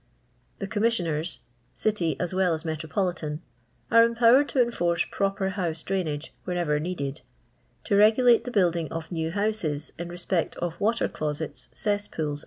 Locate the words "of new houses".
8.91-9.93